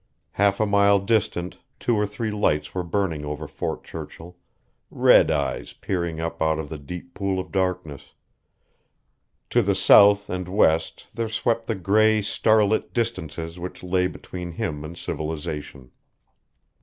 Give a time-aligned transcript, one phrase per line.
[0.31, 4.35] Half a mile distant two or three lights were burning over Fort Churchill,
[4.89, 8.05] red eyes peering up out of the deep pool of darkness;
[9.51, 14.83] to the south and west there swept the gray, starlit distances which lay between him
[14.83, 15.91] and civilization.